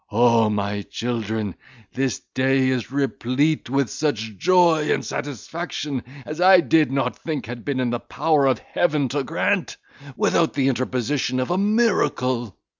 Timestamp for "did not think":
6.59-7.45